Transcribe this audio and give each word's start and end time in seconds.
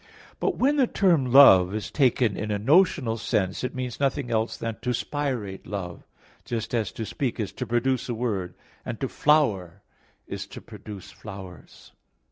But 0.39 0.55
when 0.55 0.77
the 0.77 0.87
term 0.87 1.27
Love 1.31 1.75
is 1.75 1.91
taken 1.91 2.35
in 2.35 2.49
a 2.49 2.57
notional 2.57 3.17
sense 3.17 3.63
it 3.63 3.75
means 3.75 3.99
nothing 3.99 4.31
else 4.31 4.57
than 4.57 4.77
"to 4.81 4.93
spirate 4.95 5.67
love"; 5.67 6.01
just 6.43 6.73
as 6.73 6.91
to 6.93 7.05
speak 7.05 7.39
is 7.39 7.51
to 7.53 7.67
produce 7.67 8.09
a 8.09 8.15
word, 8.15 8.55
and 8.83 8.99
to 8.99 9.07
flower 9.07 9.83
is 10.25 10.47
to 10.47 10.59
produce 10.59 11.11
flowers. 11.11 11.91